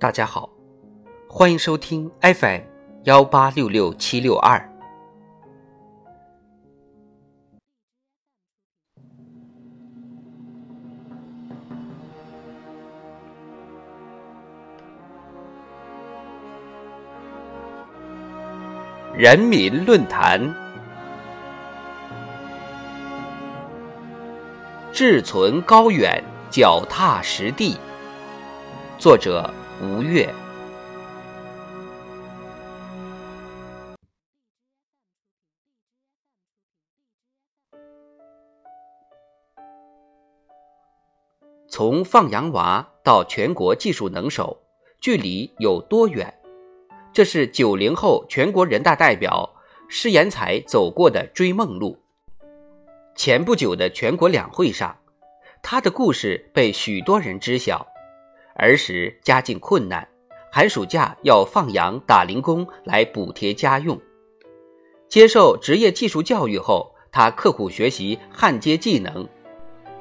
[0.00, 0.48] 大家好，
[1.28, 2.60] 欢迎收听 FM
[3.02, 4.56] 幺八六六七六二。
[19.16, 20.54] 人民论坛，
[24.92, 27.76] 志存高远，脚踏实地。
[28.96, 29.52] 作者。
[29.80, 30.28] 吴越。
[41.68, 44.58] 从放羊娃到全国技术能手，
[45.00, 46.34] 距离有多远？
[47.12, 49.48] 这是九零后全国人大代表
[49.88, 51.96] 施延才走过的追梦路。
[53.14, 54.98] 前不久的全国两会上，
[55.62, 57.86] 他的故事被许多人知晓。
[58.58, 60.06] 儿时家境困难，
[60.50, 63.96] 寒暑假要放羊打零工来补贴家用。
[65.08, 69.26] 接受职业技术教育后，他刻苦学习焊接技能，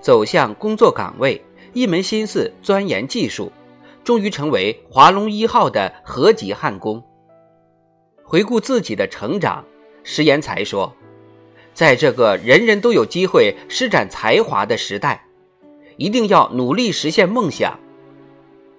[0.00, 3.50] 走向工作岗位，一门心思钻研技术，
[4.04, 7.02] 终于成为华龙一号的合级焊工。
[8.22, 9.64] 回顾自己的成长，
[10.04, 10.94] 石延才说
[11.74, 15.26] ：“在这个人人都有机会施展才华的时代，
[15.96, 17.76] 一定要努力实现梦想。”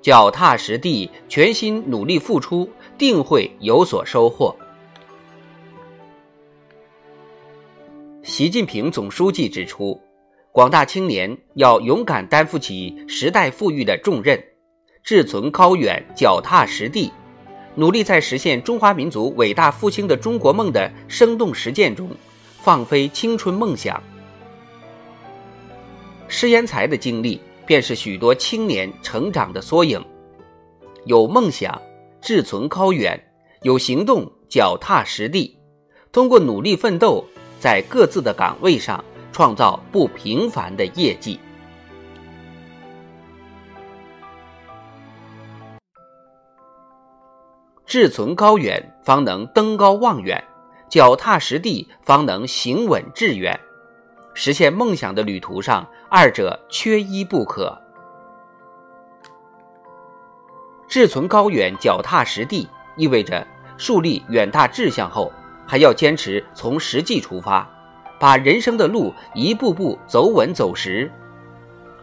[0.00, 4.54] 脚踏实地，全心努力付出，定会有所收获。
[8.22, 10.00] 习近平总书记指出，
[10.52, 14.42] 广大青年要勇敢担负起时代赋予的重任，
[15.02, 17.12] 志存高远，脚踏实地，
[17.74, 22.08] 努力在实现中华民族伟大复兴的中国梦的生动实践中，
[22.60, 24.00] 放飞青春梦想。
[26.28, 27.40] 施延才的经历。
[27.68, 30.02] 便是许多青年成长的缩影，
[31.04, 31.78] 有梦想，
[32.18, 33.14] 志存高远；
[33.60, 35.54] 有行动，脚踏实地。
[36.10, 37.22] 通过努力奋斗，
[37.60, 41.38] 在各自的岗位上创造不平凡的业绩。
[47.84, 50.42] 志存高远，方能登高望远；
[50.88, 53.60] 脚踏实地，方能行稳致远。
[54.32, 57.78] 实现梦想的旅途上，二者缺一不可。
[60.88, 63.46] 志存高远、脚踏实地，意味着
[63.76, 65.30] 树立远大志向后，
[65.66, 67.68] 还要坚持从实际出发，
[68.18, 71.10] 把人生的路一步步走稳走实。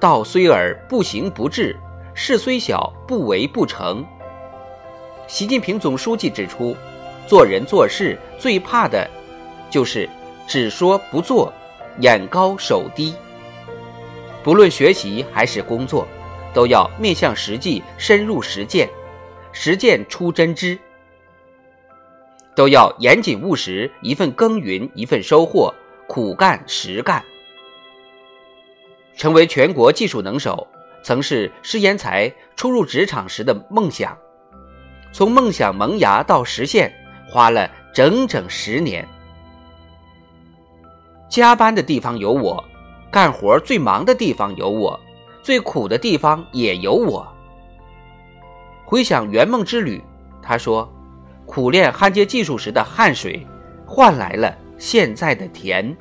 [0.00, 1.76] 道虽耳，不行不至；
[2.12, 4.04] 事虽小，不为不成。
[5.28, 6.76] 习近平总书记指出，
[7.28, 9.08] 做人做事最怕的，
[9.70, 10.10] 就是
[10.48, 11.52] 只说不做。
[12.00, 13.14] 眼高手低，
[14.42, 16.06] 不论学习还是工作，
[16.52, 18.88] 都要面向实际，深入实践，
[19.52, 20.78] 实践出真知。
[22.54, 25.72] 都要严谨务实，一份耕耘一份收获，
[26.06, 27.24] 苦干实干。
[29.16, 30.66] 成为全国技术能手，
[31.02, 34.16] 曾是施延才初入职场时的梦想。
[35.12, 36.92] 从梦想萌芽到实现，
[37.28, 39.06] 花了整整十年。
[41.28, 42.62] 加班的地方有我，
[43.12, 44.98] 干活最忙的地方有我，
[45.42, 47.30] 最苦的地方也有我。
[48.86, 50.02] 回想圆梦之旅，
[50.40, 50.90] 他说
[51.44, 53.46] ：“苦练焊接技术时的汗水，
[53.86, 55.94] 换来了现在的甜。”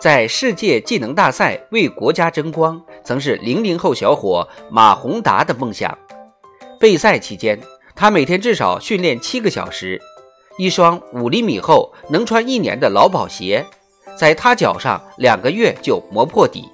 [0.00, 5.96] 在世界技能大赛为国家争光，曾是零零后小伙马宏达的梦想。
[6.80, 7.60] 备赛期间，
[7.94, 10.00] 他每天至少训练七个小时。
[10.60, 13.64] 一双五厘米厚、能穿一年的劳保鞋，
[14.14, 16.68] 在他脚上两个月就磨破底。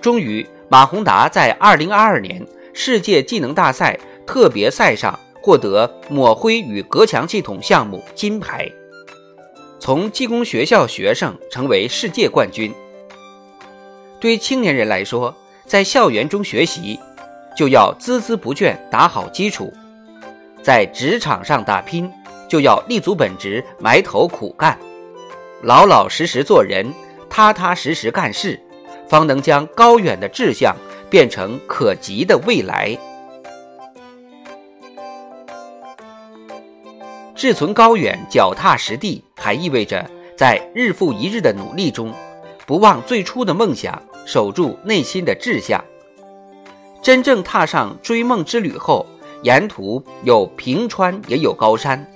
[0.00, 3.96] 终于，马宏达在2022年世界技能大赛
[4.26, 8.68] 特别赛上获得抹灰与隔墙系统项目金牌，
[9.78, 12.74] 从技工学校学生成为世界冠军。
[14.18, 15.32] 对青年人来说，
[15.64, 16.98] 在校园中学习，
[17.56, 19.72] 就要孜孜不倦打好基础，
[20.60, 22.10] 在职场上打拼。
[22.54, 24.78] 就要立足本职，埋头苦干，
[25.62, 26.86] 老老实实做人，
[27.28, 28.60] 踏踏实实干事，
[29.08, 30.76] 方能将高远的志向
[31.10, 32.96] 变成可及的未来。
[37.34, 42.14] 志存高远，脚踏实地，还意味着在日复一日的努力中，
[42.66, 45.84] 不忘最初的梦想，守住内心的志向。
[47.02, 49.04] 真正踏上追梦之旅后，
[49.42, 52.08] 沿途有平川，也有高山。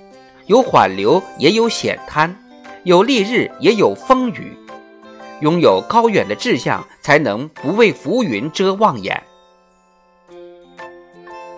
[0.49, 2.27] 有缓流，也有险滩；
[2.83, 4.57] 有烈日，也有风雨。
[5.41, 9.21] 拥有高远的志向，才能不为浮云遮望眼。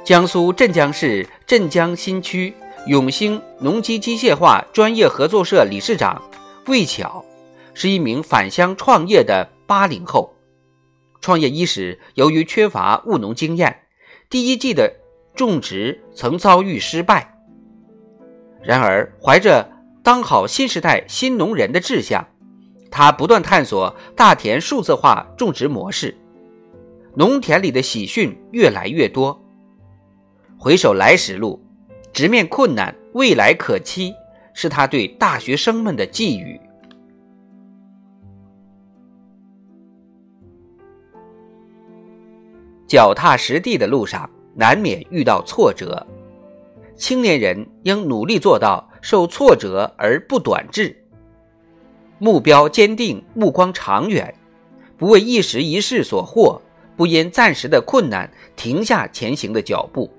[0.04, 2.54] 江苏镇江市镇江新区
[2.86, 6.22] 永兴农机机械化专业合作社理事长
[6.68, 7.24] 魏巧，
[7.74, 10.36] 是一名返乡创业的八零后。
[11.22, 13.84] 创业伊始，由于缺乏务农经验，
[14.30, 14.94] 第一季的
[15.34, 17.38] 种植曾遭遇失败。
[18.64, 19.68] 然而，怀着
[20.04, 22.26] 当好新时代新农人的志向，
[22.92, 26.16] 他不断探索大田数字化种植模式，
[27.16, 29.42] 农田里的喜讯越来越多。
[30.60, 31.60] 回首来时路，
[32.14, 34.14] 直面困难，未来可期，
[34.54, 36.60] 是他对大学生们的寄语。
[42.86, 46.06] 脚踏实地的路上，难免遇到挫折。
[47.02, 50.96] 青年人应努力做到受挫折而不短滞，
[52.20, 54.32] 目标坚定，目光长远，
[55.00, 56.62] 不为一时一事所惑，
[56.96, 60.12] 不因暂时的困难停下前行的脚步。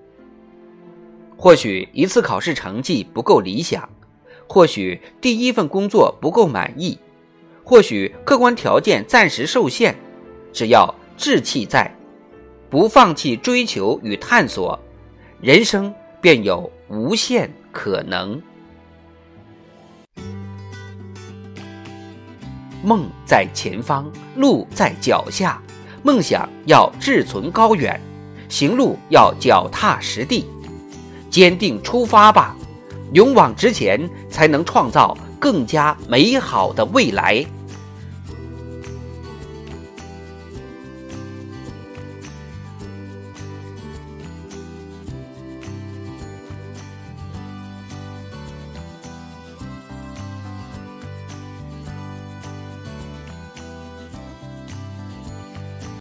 [1.37, 3.89] 或许一次考试成绩不够理想，
[4.49, 6.99] 或许第一份工作不够满意，
[7.63, 9.95] 或许客观条件暂时受限，
[10.53, 11.89] 只要志气在。
[12.69, 14.77] 不放弃追求与探索，
[15.41, 18.41] 人生便有无限可能。
[22.81, 25.61] 梦在前方，路在脚下，
[26.05, 28.01] 梦想要志存高远，
[28.49, 30.47] 行路要脚踏实地，
[31.29, 32.57] 坚定出发吧，
[33.15, 37.45] 勇往直前，才能创造更加美好的未来。